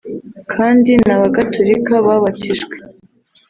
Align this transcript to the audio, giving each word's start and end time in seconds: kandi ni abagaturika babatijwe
kandi 0.53 0.91
ni 1.03 1.11
abagaturika 1.15 1.93
babatijwe 2.05 2.75